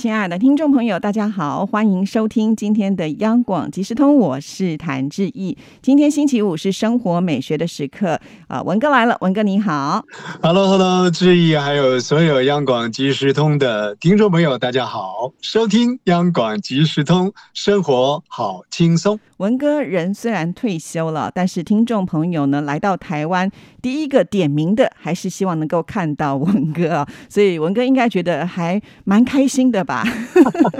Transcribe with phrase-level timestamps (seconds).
[0.00, 5.58] 亲爱的听众朋友，大家好，欢迎收听今天的央广即时通，我是谭志毅。
[5.82, 10.04] 今天星期五是生活美学的时刻啊，文哥来了，文哥你好
[10.40, 19.18] ，Hello Hello，志毅还有所有央广即时通的听众朋友，大家好，收听央广即时通，生活好轻松。
[19.38, 23.50] 文哥人虽然退休了，但是听众朋友呢来到台湾，
[23.82, 30.04] 第一个点名的还是希望能够看到文哥啊，所以文哥应该觉得还蛮开心的吧？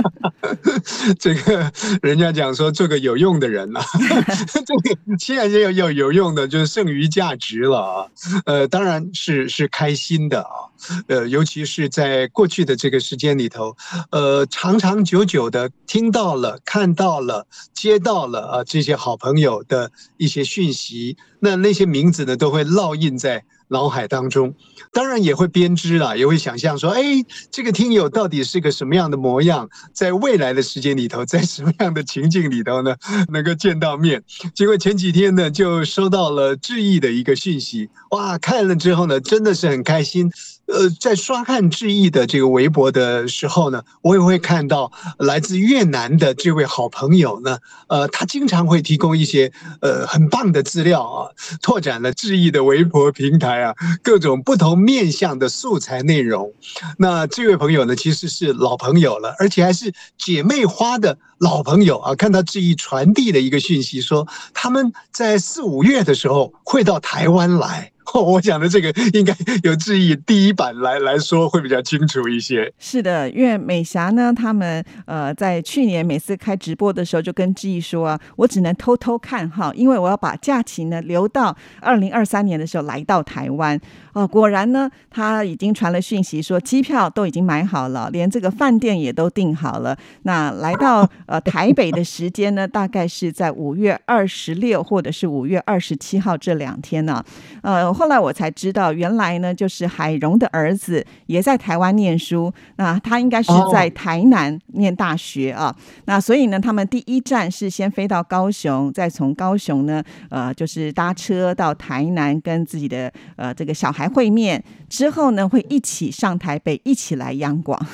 [1.19, 1.73] 这个
[2.03, 3.83] 人家讲说做个有用的人啊，
[4.53, 8.07] 这个既然要要有用的，就是剩余价值了啊。
[8.45, 10.69] 呃，当然是是开心的啊。
[11.09, 13.75] 呃，尤其是在过去的这个时间里头，
[14.11, 23.43] 呃，长长久久的听到了、看到了、接到了啊这些好朋友的一些讯息，那那些名字呢，都会烙印在。
[23.69, 24.55] 脑海当中，
[24.93, 27.03] 当然也会编织了，也会想象说，哎，
[27.51, 32.97] 这个听友到底是个什么样的模样，在未来的时间里头，在什么样的情境里头呢，
[33.31, 34.23] 能够见到面？
[34.55, 40.31] 结果前几天呢，就收到了致意的一个讯息，哇，看了之后呢，真的是很开心。
[40.69, 51.31] 呃，在刷看致意的这个微博的时候呢，我也会看到来自越南的这位好朋友呢，呃，他经常会提供一些呃很棒的资料啊，
[51.61, 53.49] 拓展了致意的微博平台。
[53.59, 56.53] 啊，各种不同面向的素材内容。
[56.99, 62.15] 那这位朋友呢，其实是老朋友了，而且还是姐妹花的老朋友啊。
[62.15, 67.91] 看到志毅传递的一个讯息，说他们在四五月的时候会到台湾来。
[68.15, 72.73] 我讲的这个应该有志毅第一版来来说会比较清楚一些。
[72.79, 83.79] 是的，因为美霞呢，他们呃在去年每次开直播的时候就跟志毅说啊，我只能偷偷看哈，因为我要把假期呢留到二零二三年的时候来到台湾。
[84.15, 89.97] 哦，果然呢，他已经传了讯息说机票都已经买好了，连这个饭店也都订好了。
[90.23, 97.23] 那来到呃台北的时间呢，大概是在五月二十六或者是五月二十七号这两天呢，
[97.61, 97.98] 呃。
[97.99, 105.75] 后来我才知道，原来呢就是海荣的儿子也在台湾念书，那他应该是在台南念大学啊。
[106.05, 110.01] 那所以呢，他们第一站是先飞到高雄，再从高雄呢，
[110.31, 117.85] 呃，就是搭车到台南跟自己的呃这个小孩会面，之后呢会一起上台北，一起来央广。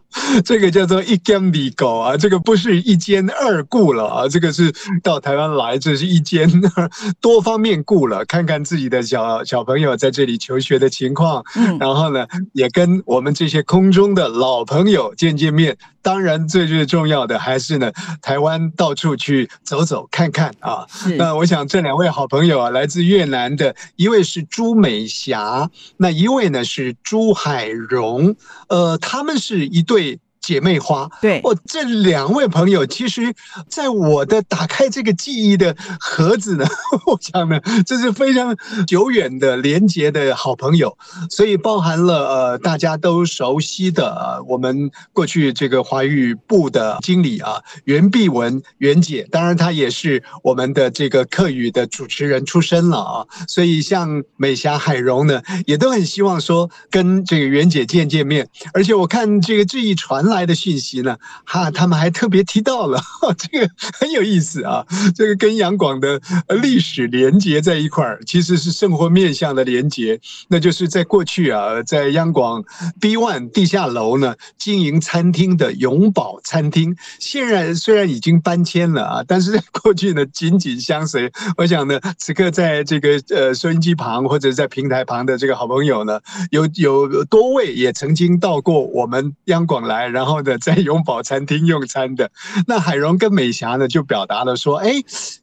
[0.44, 6.48] 这个叫做一间米狗啊，这个不是一兼二顾了啊，这个是到台湾来，这是一兼
[7.20, 11.44] 多方面顾了，看看自己的小小朋友在这里求学的情况，
[11.78, 15.76] 然后呢，也跟我们这些空中的老朋友见见面。
[16.02, 20.86] 当然，最最重要的还是呢，台湾到处去走走看看啊。
[21.16, 28.36] 那我想这两位好朋友啊，来自越南的一位是朱美霞，那一位呢是朱海荣，
[28.68, 30.13] 呃，他们是一对。
[30.46, 33.34] 姐妹花，对，哦，这两位朋友，其实，
[33.68, 36.66] 在我的打开这个记忆的盒子呢，
[37.06, 38.54] 我想呢，这是非常
[38.86, 40.96] 久远的连结的好朋友，
[41.30, 63.00] 所以包含了呃大家都熟悉的我们过去这个华语部的经理啊，袁碧文袁姐，当然她也是我们的这个客语的主持人出身了啊，所以像美霞、海荣呢，也都很希望说跟这个袁姐见见面，而且我看这个这一传来的讯息呢，哈，他们还特别提到了，
[63.38, 64.84] 这个很有意思啊，
[65.14, 66.20] 这个跟杨广的
[66.60, 72.62] 历史连接在一块儿，其实是生活面向的连接，那就是在过去啊，在央广
[73.00, 81.32] B One 地下楼呢经营餐厅的永宝餐厅，现在虽然已经搬迁了啊，但是在过去呢紧紧相随。
[81.56, 86.20] 我想呢，此刻在这个呃收音机旁或者在平台旁的这个好朋友呢，
[86.50, 90.23] 有有多位也曾经到过我们央广来，然后。
[90.24, 92.30] 然后呢，在永宝餐厅用餐的
[92.66, 94.92] 那海荣跟美霞呢，就表达了说：“哎，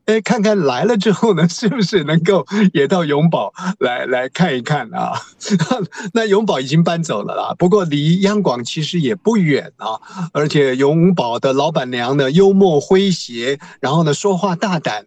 [0.05, 2.43] 哎，看看来了之后呢，是不是能够
[2.73, 5.13] 也到永宝来来看一看啊？”
[6.15, 10.01] 那永宝已经搬走了啦，不过离央广其实也不远啊。
[10.33, 15.05] 而且永宝的老板娘呢，幽默诙谐，然后呢，说话大胆，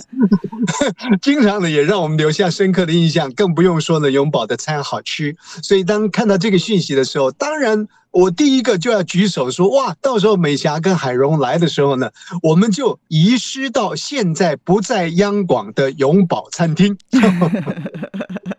[1.20, 3.30] 经常呢也让我们留下深刻的印象。
[3.32, 5.36] 更不用说呢，永宝的餐好吃。
[5.62, 7.86] 所以当看到这个讯息的时候，当然。
[8.16, 12.10] 我第一个就要举手说哇，到时候美霞跟海荣来的时候呢，
[12.42, 16.96] 我们就移师到现在不在央广的永宝餐厅。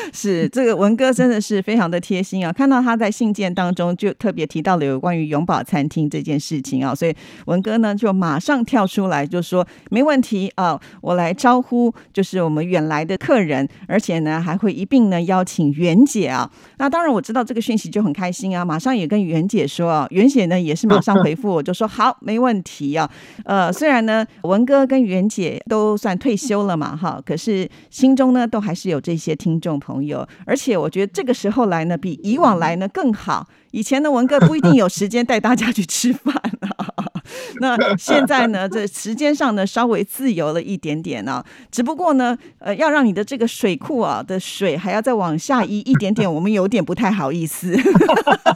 [0.12, 2.52] 是这个文哥真的是非常的贴心啊！
[2.52, 7.14] 看到他在信件当中就特别提到了有关于永宝餐厅这件事情啊，所以
[7.46, 16.50] 文哥呢就马上跳出来就说没问题啊，我来招呼就是我们远来的客人，而且呢还会一并呢邀请袁姐啊。
[16.78, 23.10] 那当然我知道这个讯息就很开心啊，马上也跟袁姐说啊，袁姐呢也是马上回复我就说好，没问题啊。
[23.44, 33.46] 呃，虽然呢文哥跟袁姐都算退休了嘛哈，可是心中呢都还是有这些听众朋朋友，而且我觉得这个时候来呢，比以往来呢更好。
[33.72, 36.86] 以前的文哥不一定有时间带大家去吃饭啊，
[37.60, 41.42] 那现在呢，这时间上呢稍微自由了一点点呢。
[41.70, 47.76] 只不过呢，呃，要让你的这个水库啊的水还要再往下移一点点，我们有点不太好意思。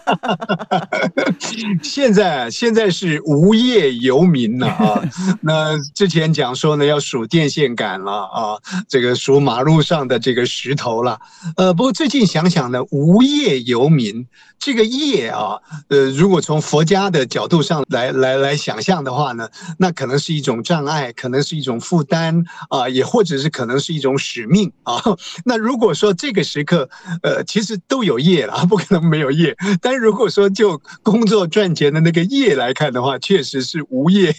[1.83, 5.03] 现在现在是无业游民了啊！
[5.41, 8.59] 那之前讲说呢，要数电线杆了啊，
[8.89, 11.19] 这个数马路上的这个石头了。
[11.56, 14.27] 呃，不过最近想想呢，无业游民
[14.59, 15.59] 这个业啊，
[15.89, 19.49] 呃，如果从佛家的角度上来来来想象的话呢，
[19.79, 25.03] 那可能是一种障碍，可能是一种负担啊，也或者是可能是一种使命啊。
[25.45, 26.89] 那如果说这个时刻，
[27.23, 29.57] 呃，其实都有业了，不可能没有业。
[29.81, 34.35] 但如果说就工作赚钱的那个业来看的话，确实是无业。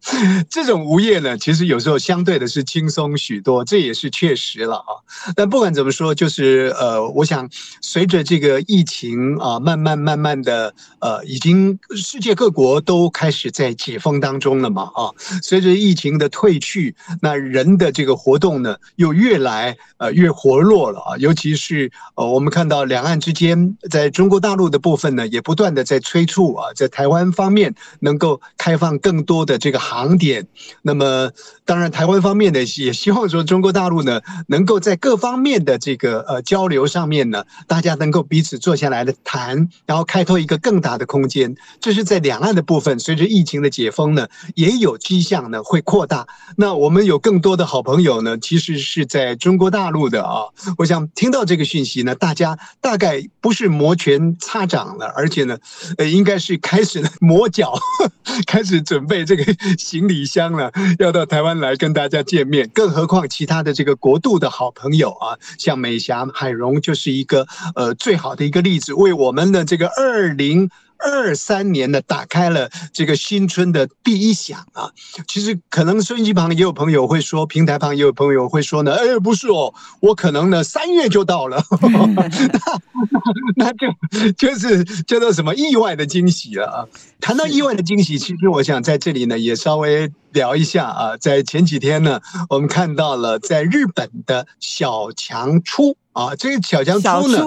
[0.48, 4.96] 这种无业呢，其实有时候相对的是轻松许多，这也是确实了啊。
[5.36, 7.48] 但不管怎么说，就是呃，我想
[7.82, 15.12] 随着这个疫情啊，慢慢慢慢的呃，已经世界各国都开始在解封当中了嘛啊。
[15.42, 21.16] 随着疫情的退去，那人的这个活动呢，又越来呃越活络了啊。
[21.18, 29.78] 尤其是呃，我们看到两岸之间，在中国大陆的部分呢，也不断的在催促啊，在台湾方面能够开放更多的这个。
[29.90, 30.46] 航点，
[30.82, 31.32] 那么
[31.64, 41.56] 当然，台湾方面呢也希望说，中国大陆呢能够在各方面的这个呃交流上面呢，大家能够彼此坐下来的谈，然后开拓一个更大的空间。
[41.80, 46.24] 这是在两岸的部分，随着疫情的解封呢，也有迹象呢会扩大。
[46.56, 50.44] 那我们有更多的好朋友呢，其实是在中国大陆的啊。
[50.78, 55.58] 我想听到这个讯息呢，大家大概不是摩拳擦掌了，而且呢，
[55.98, 57.74] 呃，应该是开始磨脚，
[58.46, 59.44] 开始准备这个。
[59.80, 70.70] 行李箱了，要到台湾来跟大家见面，更何况其他的这个国度的好朋友啊，像美霞、海荣就是一个呃最好的一个例子，为我们的这个二零。
[71.02, 74.90] 二三年呢，打开了这个新春的第一响啊！
[75.26, 81.62] 其实可能收音机旁也有朋友会说，平台旁也有朋友会说呢，哎，不是哦，我可能呢三月就到了，
[83.56, 86.84] 那就就是叫做什么意外的惊喜了啊！
[87.20, 97.38] 谈到意外的惊喜，其实我想在这里呢也稍微聊一下啊，在前几天呢，我们看到了在日本的小强出啊，这个小强出呢，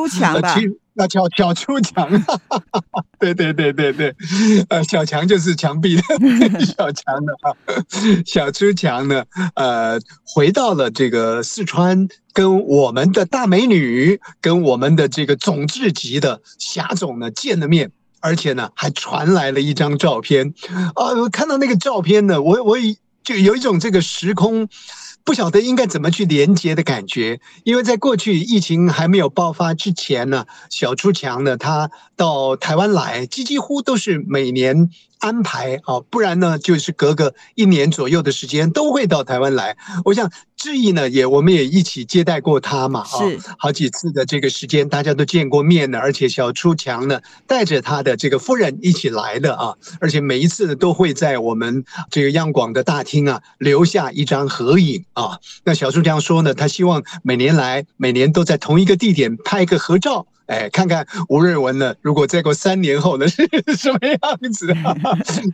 [0.55, 0.79] 其实。
[0.95, 2.07] 那叫小出墙，
[3.19, 4.15] 对对对对对，
[4.69, 6.03] 呃，小强就是墙壁的
[6.63, 7.49] 小强的啊，
[8.27, 9.25] 小出墙呢，
[9.55, 17.89] 呃，回到了这个四川，跟我们的大美女，跟我们的这个总制级的霞总呢见了面，
[18.23, 20.53] 而且呢还传来了一张照片，
[20.95, 22.77] 啊，我看到那个照片呢，我我
[23.23, 24.67] 就有一种这个时空。
[25.25, 34.89] 不晓得应该怎么去连接的感觉，因为在过去疫情还没有爆发之前呢，小出强呢，他到台湾来，几几乎都是每年。
[35.23, 39.77] 安排啊，不然呢，就是隔个一年左右的时间都会到台湾来。
[40.03, 43.07] 我想志毅呢，也我们也一起接待过他嘛，啊
[43.57, 45.97] 好几次的这个时间，大家都见过面的。
[45.97, 55.39] 而且小初强呢，带着他的这个夫人一起来的啊，而且每一次呢，都会在我们这个央广的大厅啊留下一张合影啊。
[55.63, 60.27] 那小出强说呢，他希望每年来，每年都在同一个地点拍一个合照。
[60.47, 61.95] 哎，看看吴瑞文呢？
[62.01, 63.47] 如果再过三年后呢，是
[63.77, 64.19] 什么样
[64.51, 64.67] 子？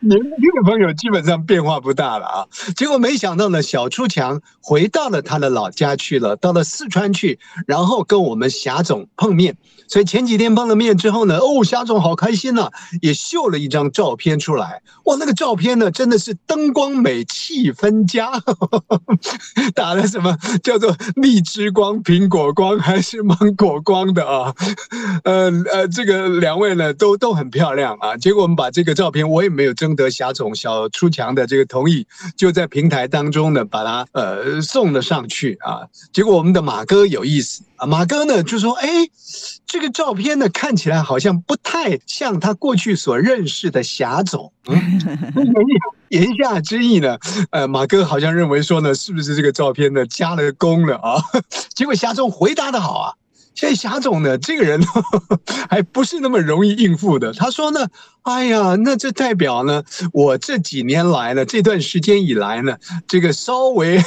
[0.02, 2.48] 年轻的朋友基本上变化不大了啊。
[2.76, 9.56] 结果没想到呢，小出强回到了他的老家去了，到了四川去，然后跟我们霞总碰面。
[9.90, 12.70] 所以前几天碰了面之后呢，哦，霞总好开心呐，
[13.02, 14.82] 也秀了一张照片出来。
[15.06, 18.32] 哇，那个照片呢，真的是灯光美，气氛佳，
[19.74, 24.54] 打了什么叫做荔枝光、苹果光还是芒果光的啊？
[25.24, 28.16] 呃呃，这个两位呢都都很漂亮啊。
[28.16, 32.06] 结果我们把这个照片，我也没有征得霞总小出墙的这个同意，
[32.38, 35.82] 就在平台当中呢把它呃送了上去啊。
[36.14, 38.88] 结果我们的马哥有意思啊，马哥呢就说：“哎。”
[39.68, 44.52] 这个照片呢，看起来好像不太像他过去所认识的霞总。
[46.10, 47.20] 言下之意呢，
[47.52, 51.22] 呃，马哥好像认为说呢，是不是这个照片呢加了工了啊？
[51.76, 53.14] 结果霞总回答的好啊。
[53.54, 54.82] 现在霞总呢，这个人
[55.70, 57.32] 还不是那么容易应付的。
[57.34, 57.88] 他说呢，
[58.30, 59.84] 哎呀，那这代表呢，
[60.14, 64.00] 我这几年来呢，这段时间以来呢，这个稍微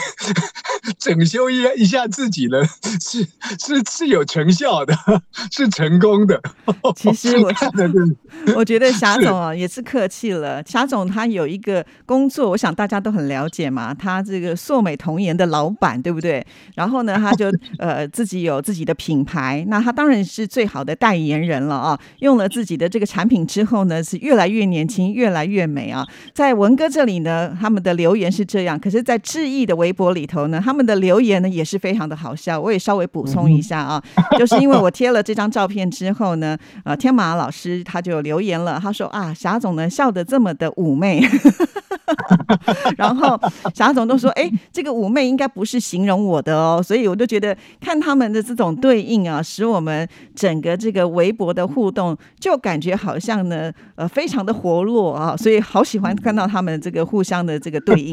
[0.96, 2.62] 整修一一下自己呢，
[3.00, 3.24] 是
[3.58, 4.94] 是是有成效的，
[5.50, 6.40] 是成功的。
[6.94, 7.90] 其实我看的
[8.54, 10.62] 我觉得霞总啊也是客气了。
[10.64, 16.46] 霞总他有一个工作，我想大家都很了解嘛，他这个硕美童颜的老板，对不对？
[16.76, 21.98] 然后呢，他就呃自己有自己的品牌，那他当然是最好的代言人了啊。
[22.20, 26.06] 用了自己的这个产品之后呢，是越来越年轻，越来越美啊。
[26.34, 32.60] 在文哥这里呢，他们的留言是这样，可是，在志毅的微博里头呢，他们的留言呢也是非常的好笑。
[32.60, 34.02] 我也稍微补充一下啊，
[34.38, 41.22] 就是因为我贴了这张照片之后呢，呃，天马老师他就留言了，他说啊，霞总呢笑得这么的妩媚。
[42.96, 43.38] 然后
[43.74, 55.36] 霞总都说：“哎，这个妩媚应该不是形容我的哦。”所以我就觉得看他们的这种对应啊，使我们整个这个微博的互动就感觉好像呢，呃，非常的活络啊。
[55.36, 58.12] 所以好喜欢看到他们这个互相的这个对应。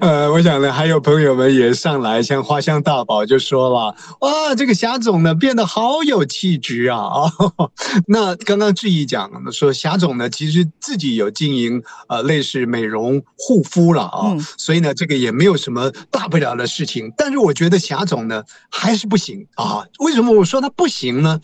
[0.00, 7.30] 呃，我想呢，还有朋友们也上来，像花香大宝就说了：“哇，这个霞总呢变得好有气质啊！”啊，
[8.08, 12.31] 那刚刚志毅讲说，霞总呢其实自己有经营呃。
[12.32, 17.12] 类是美容护肤了啊，所以呢，这个也没有什么大不了的事情。
[17.16, 19.84] 但是我觉得霞总呢还是不行啊。
[19.98, 21.40] 为什么我说他不行呢？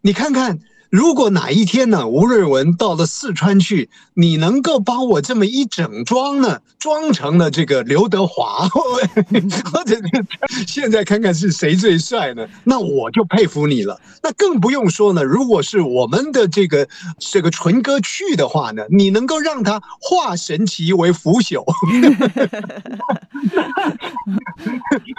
[0.00, 0.58] 你看看。
[0.90, 9.96] 如果哪一天呢，吴瑞文到了四川去，你能够帮我这么一整装呢，装成了这个刘德华， 或者
[10.66, 12.46] 现在看看是谁最帅呢？
[12.64, 14.00] 那我就佩服你了。
[14.22, 21.62] 那更不用说呢，如果是我们的这个这个纯哥去的话呢，你能够让他化神奇为腐朽，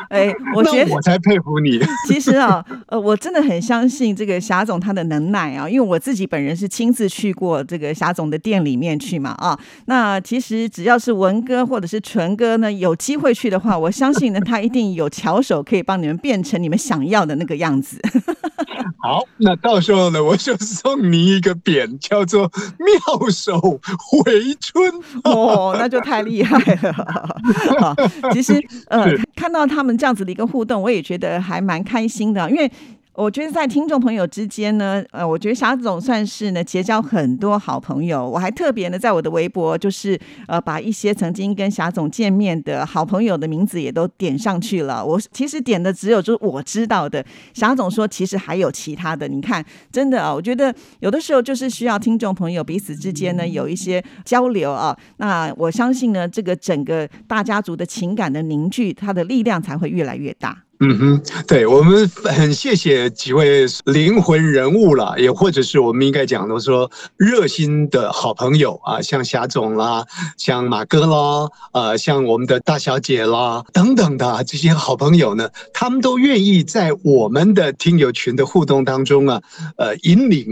[0.09, 1.79] 哎，我觉得我才佩服你。
[2.07, 5.58] 其实啊，呃，我真的很相信这个霞总他的能耐啊。
[5.59, 17.99] 啊，因为我自己本人是亲自去过这个霞总的店里面去嘛，啊，那其实只要是文哥或者是纯哥呢，有机会去的话，我相信呢，他一定有巧手可以帮你们变成你们想要的那个样子。
[19.01, 24.91] 好，那到时候呢，我就送你一个匾，叫做“妙手回春”。
[25.23, 27.95] 哦，那就太厉害了。
[28.33, 28.53] 其实，
[28.87, 32.69] 呃，看到他们这样子的一个互动，我也觉得还蛮开心的，因为。
[33.15, 38.25] 我觉得在听众朋友之间呢，呃，我觉得霞总算是呢结交很多好朋友。
[38.25, 45.05] 我还特别呢在我的微博，就是呃把一些曾经跟霞总见面的好朋友的名字也都点上去了。
[45.05, 47.25] 我其实点的只有就是我知道的。
[47.53, 49.27] 霞总说其实还有其他的。
[49.27, 54.97] 你看，真的啊，我觉得有的时候就是需要听众朋友彼此之间呢有一些交流啊。
[55.17, 60.63] 那我相信呢，这个整个大家族的情感的凝聚，它的力量才会越来越大。
[60.81, 70.05] 嗯哼，对我们很谢谢几位灵魂人物了，也或者是我们应该讲的说热心的好朋友啊，像霞总啦，
[70.37, 79.41] 像马哥啦，呃，像我们的大小姐啦等等的这些好朋友呢，他们都愿意在我们的听友群的互动当中啊，
[79.75, 80.49] 呃，引领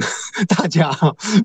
[0.50, 0.91] 大家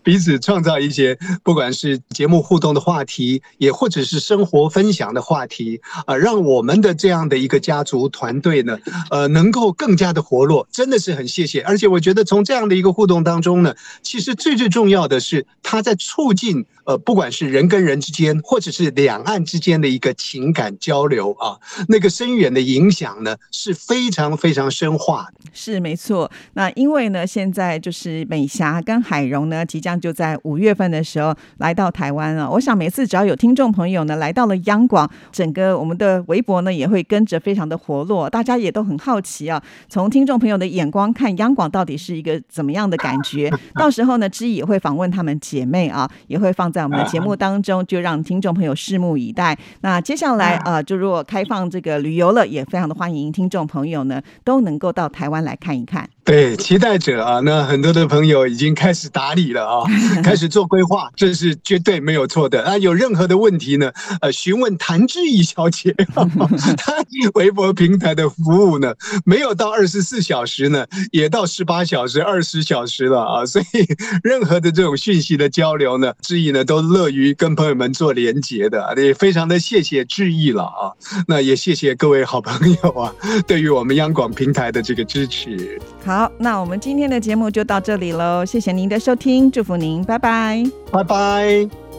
[0.03, 8.72] 彼此创造一些不管是节目互动的话题，也或者是生活分享的话题啊，让我们的这样的一个家族团队呢。
[9.11, 11.61] 呃，能够更加的活络，真的是很谢谢。
[11.63, 25.51] 而且我觉得从这样的一个互动当中呢，其实最最重要的是，它在促进呃，不管是人跟人之间，或者是两岸之间的一个情感交流啊，那个深远的影响呢，是非常非常深化的。
[25.53, 26.31] 是没错。
[26.55, 32.51] 那因为呢，现在就是美霞跟海荣呢，即将就在五月份的时候来到台湾了。
[32.51, 39.63] 我想每次只要有听众朋友呢来到了央广，整个我们的微博呢也会跟着非常的活络，大家也都很好奇啊。
[39.89, 43.51] 从听众朋友的眼光看，央广到底是一个怎么样的感觉？
[43.75, 49.59] 到时候呢，知也会访问他们姐妹啊，也会放在我们的节目当中，就让听众朋友拭目以待。
[49.81, 56.09] 那接下来啊，就如果开放这个旅游了，也非常的欢迎听众朋友呢都能够到台湾来看一看。
[56.25, 59.83] 对，期待者啊，那很多的朋友已经开始打理了啊，
[60.23, 62.79] 开始做规划，这是绝对没有错的啊。
[62.79, 65.93] 有任何的问题呢，呃，询问谭志毅小姐，
[66.79, 66.95] 她
[67.35, 73.45] 微博平台的服务呢，没有到二十四小时呢，也到十八小时、二十小时了啊。
[73.45, 73.65] 所以
[74.23, 80.95] 任何的这种讯息的交流呢，志毅呢都乐于跟朋友们做连接的，也非常的谢谢志毅了啊。
[81.27, 83.13] 那也谢谢各位好朋友啊，
[83.45, 85.81] 对于我们央广平台的这个支持。
[86.05, 91.92] 好，那我们今天的节目就到这里喽，谢谢您的收听，祝福您，拜拜，拜拜。